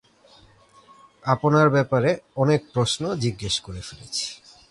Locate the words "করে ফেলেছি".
3.59-4.25